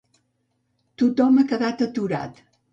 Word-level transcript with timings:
Tothom 1.03 1.39
ha 1.39 1.45
quedat 1.53 1.87
aturat. 1.91 2.45